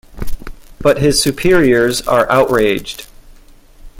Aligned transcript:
But 0.79 0.99
his 0.99 1.21
superiors 1.21 2.01
are 2.07 2.27
outraged. 2.31 3.05